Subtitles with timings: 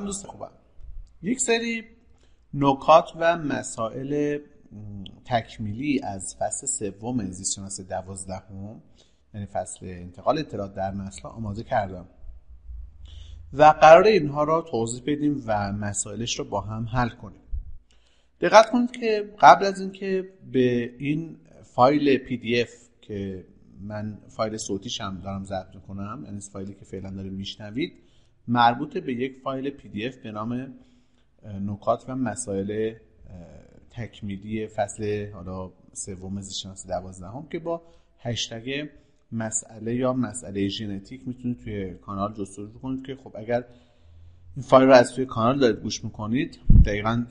[0.00, 0.50] دوست خوبم.
[1.22, 1.84] یک سری
[2.54, 4.38] نکات و مسائل
[5.24, 8.82] تکمیلی از فصل سوم زیست دوازدهم
[9.34, 12.06] یعنی فصل انتقال اطلاعات در نسل آماده کردم.
[13.52, 17.42] و قرار اینها را توضیح بدیم و مسائلش رو با هم حل کنیم.
[18.40, 22.70] دقت کنید که قبل از اینکه به این فایل PDF
[23.00, 23.44] که
[23.80, 28.01] من فایل صوتیش هم دارم ضبط می‌کنم یعنی فایلی که فعلا داریم میشنوید
[28.48, 30.74] مربوط به یک فایل PDF به نام
[31.60, 32.94] نکات و مسائل
[33.90, 37.82] تکمیلی فصل حالا سوم زیستشناسی دوازدهم که با
[38.18, 38.88] هشتگ
[39.32, 43.64] مسئله یا مسئله ژنتیک می‌تونید توی کانال جستجو کنید که خب اگر
[44.56, 47.24] این فایل رو از توی کانال دارید گوش می‌کنید دقیقا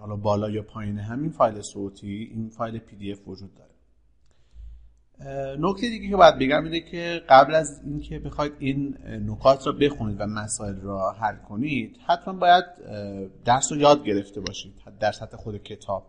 [0.00, 3.70] حالا بالا یا پایین همین فایل صوتی این فایل PDF وجود داره.
[5.58, 8.98] نکته دیگه که باید بگم اینه که قبل از اینکه بخواید این
[9.28, 12.64] نکات را بخونید و مسائل را حل کنید حتما باید
[13.44, 16.06] درس رو یاد گرفته باشید در سطح خود کتاب.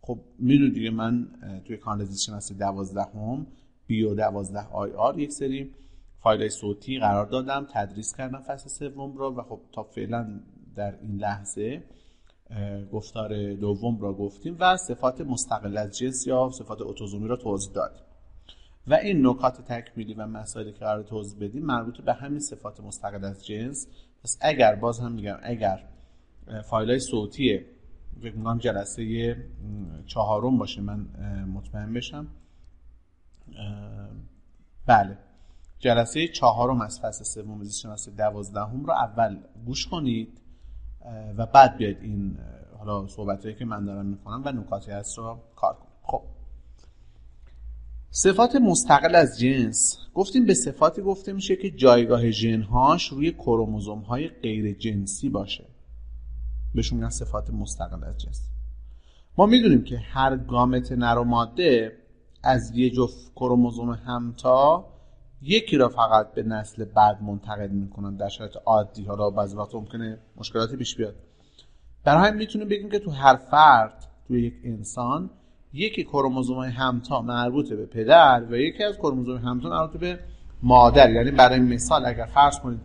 [0.00, 1.28] خب می‌دونید دیگه من
[1.66, 3.46] توی کانال زیست شناسی دوازدهم
[3.86, 5.74] بیو دوازده آی آر یک سری
[6.20, 10.40] فایل صوتی قرار دادم تدریس کردم فصل سوم را و خب تا فعلا
[10.76, 11.82] در این لحظه
[12.92, 18.02] گفتار دوم را گفتیم و صفات مستقل از جنس یا صفات اتوزومی را توضیح دادیم.
[18.88, 23.24] و این نکات تکمیلی و مسائلی که قرار توضیح بدیم مربوط به همین صفات مستقل
[23.24, 23.86] از جنس.
[24.24, 25.84] پس اگر باز هم میگم اگر
[26.64, 27.60] فایل های صوتی
[28.16, 29.36] می‌کنم جلسه
[30.06, 31.06] چهارم باشه من
[31.54, 32.26] مطمئن بشم.
[34.86, 35.18] بله.
[35.78, 40.40] جلسه چهارم از فصل سوم زیست شناسی دوازدهم رو اول گوش کنید
[41.36, 42.38] و بعد بیاید این
[42.78, 45.87] حالا صحبت که من دارم می‌کنم و نکاتی هست رو کار کنید.
[48.10, 49.98] صفات مستقل از جنس.
[50.14, 55.64] گفتیم به صفاتی گفته میشه که جایگاه ژنهاش روی کروموزوم های غیر جنسی باشه.
[56.74, 58.42] بهشون میگن صفات مستقل از جنس.
[59.38, 61.92] ما می‌دونیم که هر گامت نر و ماده
[62.42, 64.88] از یه جفت کروموزوم همتا
[65.42, 68.16] یکی را فقط به نسل بعد منتقل می‌کنن.
[68.16, 69.04] در شرایط عادی.
[69.04, 71.14] حالا بعضی وقت ممکنه مشکلاتی پیش بیاد.
[72.04, 75.30] برای همین می‌تونیم بگیم که تو هر فرد تو یک انسان
[75.72, 80.18] یکی کروموزوم همتا مربوط به پدر و یکی از کروموزوم همتا مربوط به
[80.62, 81.12] مادر.
[81.12, 82.80] یعنی برای مثال اگر فرض کنید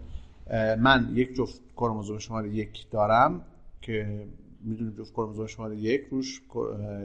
[0.79, 3.41] من یک جفت کروموزوم شماره یک دارم
[3.81, 4.27] که
[4.61, 6.41] می‌دونید جفت کروموزوم شماره یک روش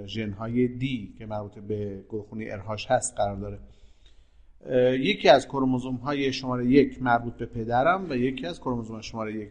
[0.07, 3.59] ژن های دی که مربوط به گروه ارهاش هست قرار داره.
[4.99, 9.51] یکی از کروموزوم های شماره یک مربوط به پدرم و یکی از کروموزوم شماره یک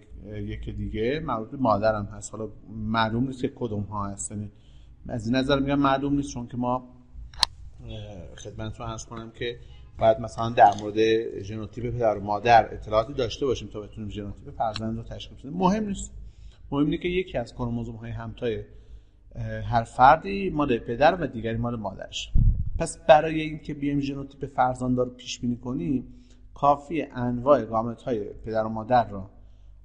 [0.50, 2.32] یک دیگه مربوط به مادرم هست.
[2.32, 4.52] حالا معلوم نیست که کدوم ها هست یعنی
[5.10, 6.88] از این نظر میگم معلوم نیست چون که ما
[8.36, 9.60] خدمتتون عرض کنم که
[10.00, 10.96] بعد مثلا در مورد
[11.42, 15.54] ژنوتیپ پدر و مادر اطلاعاتی داشته باشیم تا بتونیم ژنوتیپ فرزند رو تشخیص بدیم.
[15.54, 16.12] مهم نیست.
[16.72, 18.64] مهم اینه که یکی از کروموزوم های همتای
[19.72, 22.32] هر فردی مال پدر و دیگری مال مادرش.
[22.80, 26.14] پس برای اینکه بیایم ژنوتیپ فرزند رو پیش بینی کنیم
[26.54, 29.30] کافی انواع گامت های پدر و مادر را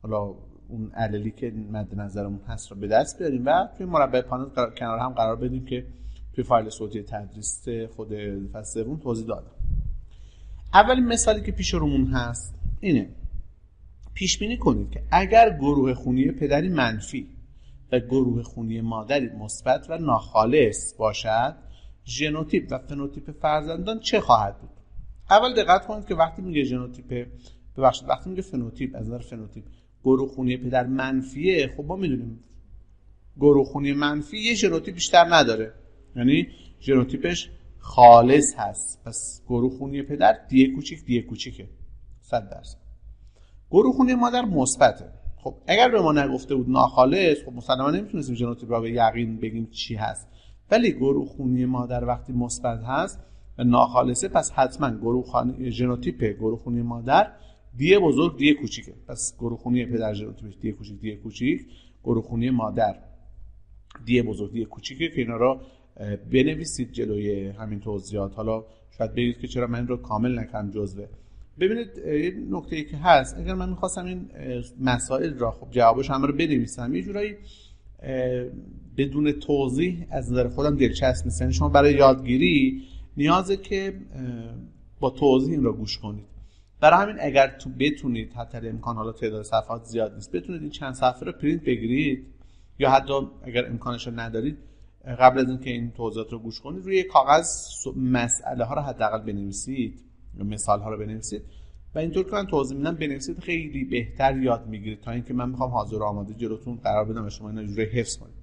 [0.02, 0.34] حالا
[0.72, 4.48] اون اللی که مد نظرمون هست رو به دست بیاریم و توی مربع پانت
[4.78, 5.86] کنار هم قرار بدیم که
[6.34, 8.12] توی فایل صوتی تدریس خود
[8.52, 9.50] فصل سوم توضیح دادم.
[10.74, 13.08] اولین مثالی که پیش رومون هست اینه.
[14.14, 17.28] پیش بینی کنید که اگر گروه خونی پدری منفی
[17.92, 21.54] و گروه خونی مادری مثبت و ناخالص باشد
[22.06, 24.70] ژنوتیپ و فنوتیپ فرزندان چه خواهد بود؟
[25.30, 27.28] اول دقت کنید که وقتی میگه ژنوتیپ
[27.76, 29.64] ببخشید وقتی میگه فنوتیپ از نظر فنوتیپ
[30.04, 31.74] گروه خونی پدر منفیه.
[31.76, 32.44] خب ما می‌دونیم
[33.36, 35.72] گروه خونی منفی یه ژنوتیپ بیشتر نداره.
[36.16, 36.48] یعنی
[36.80, 39.02] ژنوتیپش خالص هست.
[39.04, 41.68] پس گروه خونی پدر D کوچیک D کوچیکه.
[42.20, 42.78] 100 درصد.
[43.70, 45.04] گروه خونی مادر مثبته.
[45.36, 49.66] خب اگر به ما نگفته بود ناخالص خب مسلما نمی‌تونستیم ژنوتیپ را به یقین بگیم
[49.70, 50.28] چی هست.
[50.70, 53.20] ولی گروه خونی مادر وقتی مثبت هست
[53.58, 55.24] و ناخالصه پس حتما گروه
[55.70, 57.32] ژنوتیپ گروه خونی مادر
[57.76, 58.94] دی بزرگ دی کوچیکه.
[59.08, 61.66] پس گروه خونی پدر ژنوتیپش دی کوچیک دی کوچیک.
[62.04, 62.94] گروه خونی مادر.
[64.04, 65.60] دی بزرگ دی کوچیکه که اینا رو
[66.32, 68.34] بنویسید جلوی همین توضیحات.
[68.34, 68.64] حالا
[68.98, 71.06] شاید بگید که چرا من رو کامل نکردم جزوه.
[71.60, 73.38] ببینید یه نکته ای که هست.
[73.38, 74.30] اگر من می‌خواستم این
[74.80, 77.34] مسائل را خب جوابش همه رو بنویسم یه جورایی
[78.96, 81.40] بدون توضیح از نظر خودم دلچسب نیست.
[81.40, 82.82] یعنی شما برای یادگیری
[83.16, 83.94] نیازه که
[85.00, 86.31] با توضیح این را گوش کنید.
[86.82, 90.94] برای همین اگر تو بتونید حتی امکان حالا تعداد صفحات زیاد نیست بتونید این چند
[90.94, 92.26] صفحه رو پرینت بگیرید
[92.78, 93.12] یا حتی
[93.42, 94.58] اگر امکانش رو ندارید
[95.04, 97.46] قبل از اینکه این توضیحات رو گوش کنید روی کاغذ
[97.96, 100.00] مسئله ها رو حداقل بنویسید
[100.34, 101.42] مثال ها رو بنویسید
[101.94, 105.70] و اینطور که من توضیح میدم بنویسید خیلی بهتر یاد می‌گیرید تا اینکه من می‌خوام
[105.70, 108.34] حاضر آماده جلوتون قرار بدم و شما اینا جوری حفظ کنید.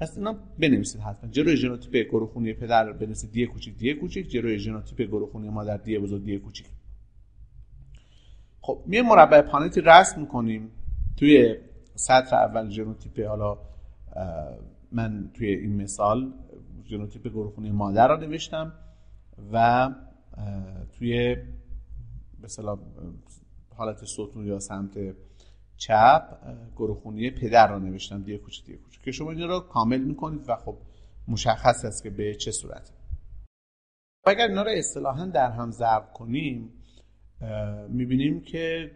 [0.00, 1.30] پس اینا بنویسید حتما.
[1.30, 4.30] جلوی ژنوتیپ گروه خونی پدر بنویسید D کوچیک D کوچیک.
[4.30, 6.66] جلوی ژنوتیپ گروه خونی مادر D بزرگ D کوچیک.
[8.66, 10.70] خب می مربع پانت رسم می‌کنیم
[11.16, 11.56] توی
[11.94, 13.20] سطر اول ژنوتیپ.
[13.20, 13.58] حالا
[14.92, 16.32] من توی این مثال
[16.84, 18.72] ژنوتیپ گروه خونی مادر را نوشتم
[19.52, 19.88] و
[20.98, 21.36] توی
[22.42, 22.78] مثلا
[23.76, 25.16] حالت ستون یا سمت
[25.76, 26.22] چپ
[26.76, 28.22] گروه خونی پدر رو نوشتم.
[28.22, 30.76] D کوچیک D کوچیک که شما این رو کامل می‌کنید و خب
[31.28, 32.92] مشخص است که به چه صورت.
[34.24, 36.72] اگر اینا رو اصطلاحا در هم ضرب کنیم
[37.88, 38.90] می‌بینیم که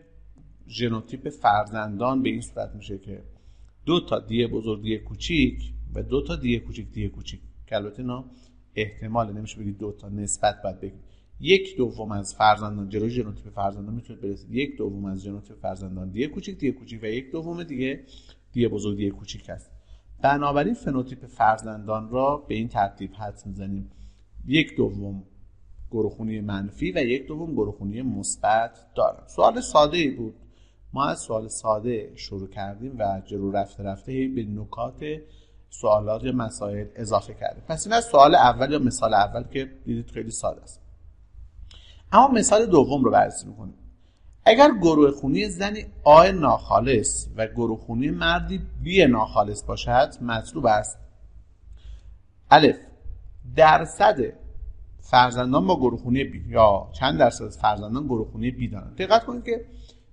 [0.69, 3.23] ژنوتیپ فرزندان به این صورت میشه که
[3.87, 7.41] دو تا D بزرگ D کوچیک و دو تا D کوچیک D کوچیک.
[7.67, 8.25] که البته اینا
[8.75, 11.01] احتمال نمیشه بگید دو تا نسبت باید بگید.
[11.41, 16.29] یک دوم از فرزندان جلوی ژنوتیپ فرزندان می‌تونید بنویسید یک دوم از ژنوتیپ فرزندان D
[16.29, 18.05] کوچیک D کوچیک و یک دوم دیگه
[18.53, 19.71] دیه بزرگ دیه کوچیک هست
[20.23, 23.91] بنابراین فنوتیپ فرزندان را به این ترتیب حدس می‌زنیم.
[24.47, 25.25] یک دوم
[25.91, 29.23] گروخونی منفی و یک دوم گروخونی مثبت دارم.
[29.27, 30.35] سوال ساده بود.
[30.93, 35.05] ما از سوال ساده شروع کردیم و جلو رفته رفته به نکات
[35.71, 37.63] سوالات یا مسائل اضافه کردیم.
[37.69, 40.81] پس این از سوال اول یا مثال اول که دیدید خیلی ساده است.
[42.13, 43.75] اما مثال دوم رو بررسی می‌کنیم.
[44.45, 50.99] اگر گروه خونی زنی آ ناخالص و گروه خونی مردی بی ناخالص باشد مطلوب است.
[52.51, 52.77] الف.
[53.57, 54.17] درصد
[55.01, 58.95] فرزندان با گروه خونی بی یا چند درصد فرزندان گروه خونی بی دارن.
[58.99, 59.65] دقت کنید که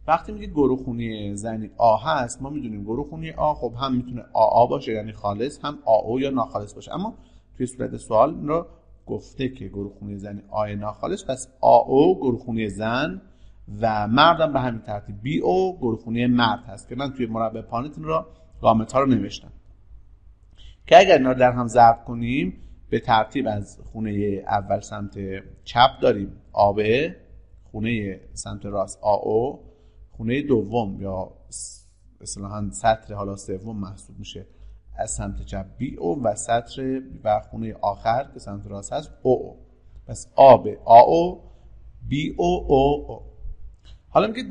[0.08, 4.24] وقتی میگه گروه خونی زنی آ هست ما می‌دونیم گروه خونی آ خب هم می‌تونه
[4.34, 6.94] آ آ باشه یعنی خالص هم آ او یا ناخالص باشه.
[6.94, 7.14] اما
[7.58, 8.66] توی صورت سوال رو
[9.06, 13.22] گفته که گروه زنی آی ناخالص پس آ او گروه زن
[13.82, 18.04] و مردم به همین ترتیب بی او گروه مرد هست که من توی مربع پانتون
[18.04, 18.28] را
[18.62, 19.52] گامت ها رو نوشتم.
[20.88, 22.54] که اگر اینا رو در هم ضرب کنیم
[22.90, 25.18] به ترتیب از خونه اول سمت
[25.64, 26.32] چپ داریم.
[26.54, 26.80] آب
[27.72, 29.60] خونه سمت راست آ او
[30.12, 31.32] خونه دوم یا
[32.22, 34.46] اصطلاحا سطر حالا سوم محسوب میشه
[34.98, 39.32] از سمت چپ بی او و سطر و خونه آخر که سمت راست هست او
[39.32, 39.58] او.
[40.08, 41.42] پس آب آ او
[42.08, 43.22] بی او او او.
[44.10, 44.44] حالا میگه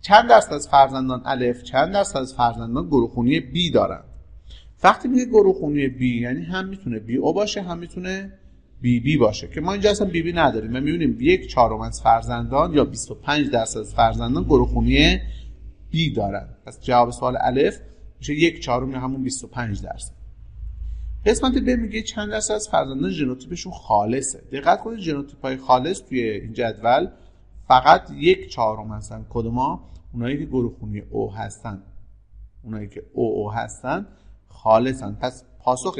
[0.00, 4.04] چند درصد از فرزندان الف چند درصد از فرزندان گروهخونی بی دارن؟
[4.84, 8.32] وقتی میگه گروهخونی بی یعنی هم می‌تونه بی او باشه هم می‌تونه
[8.80, 9.48] بی بی باشه.
[9.48, 10.72] که ما اینجا اصلا بی بی نداریم.
[10.72, 15.18] ما می‌بینیم یک چهارم از فرزندان یا 25 درصد از فرزندان گروهخونی
[15.90, 16.48] بی دارن.
[16.66, 17.80] پس جواب سوال الف
[18.18, 20.12] میشه یک چهارم همون 25 درصد.
[21.26, 24.42] قسمت ب میگه چند درصد از فرزندان ژنوتیپشون خالصه.
[24.52, 27.08] دقت کنید ژنوتیپ های خالص توی این جدول
[27.68, 29.26] فقط یک چهارم هستن.
[29.30, 31.82] کدوما اونایی که گروه خونی او هستن.
[32.62, 34.06] اونایی که او او هستن.
[34.54, 35.18] خالصن.
[35.20, 35.96] پس پاسخ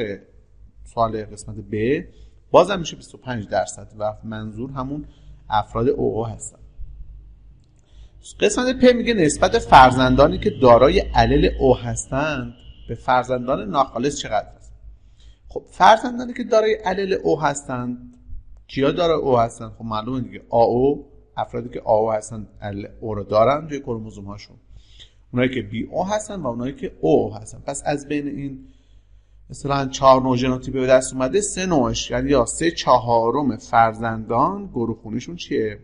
[0.84, 2.04] سوال قسمت ب
[2.50, 5.04] بازم میشه 25 درصد و منظور همون
[5.48, 6.58] افراد او او هستن.
[8.40, 12.54] قسمت پ میگه نسبت فرزندانی که دارای علل او هستند
[12.88, 14.72] به فرزندان ناخالص چقدر است
[15.48, 18.16] خب فرزندانی که دارای علل او هستند
[18.66, 20.42] کیا دارای او هستند خب معلومه دیگه.
[20.50, 21.06] آ او
[21.36, 24.56] افرادی که آ او هستن علل او رو دارن توی کروموزوم هاشون
[25.34, 27.59] اونایی که بی او هستن و اونایی که او هستن.
[27.59, 28.66] پس از بین این
[29.50, 34.99] مثلا چهار نوع ژنوتیپ به دست اومده سه نوعش یعنی یا سه چهارم فرزندان گروه
[35.02, 35.78] خونیشون چیه؟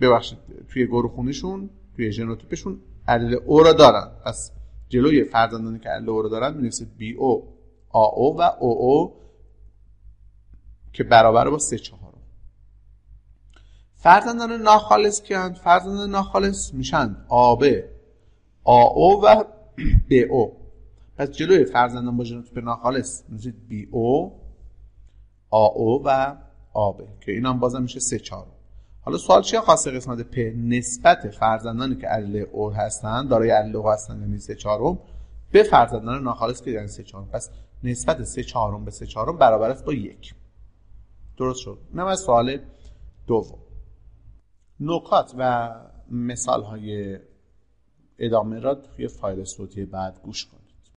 [0.00, 4.10] ببخشید توی گروه خونیشون توی ژنوتیپشون الل O را دارن.
[4.24, 4.52] پس
[4.88, 9.14] جلوی فرزندانی که الل O را دارن می‌نویسید BO AO و OO
[10.92, 12.22] که برابر با سه چهارم.
[13.94, 17.64] فرزندان ناخالص کین فرزندان ناخالص میشن AB.
[18.68, 19.44] AO و
[20.30, 20.56] BO.
[21.16, 26.36] پس جلوی فرزندان با ژنوتیپ ناخالص می‌نویسید BO AO و
[26.72, 28.52] AB که این هم بازم میشه سه چهارم.
[29.00, 33.90] حالا سوال چیه؟ خاصه قسمت پ نسبت فرزندانی که علیل او هستن دارای علیل او
[33.90, 34.98] هستن یعنی سه چهارم
[35.52, 37.28] به فرزندان ناخالص که یعنی سه چهارم.
[37.32, 37.50] پس
[37.84, 40.34] نسبت سه چهارم به سه چهارم برابر است با یک.
[41.36, 41.78] درست شد.
[41.90, 42.58] اینم از سوال
[43.26, 43.58] دوم.
[44.80, 45.74] نکات و
[46.10, 47.18] مثال های
[48.18, 50.67] ادامه را توی فایل صوتی بعد گوش کنید.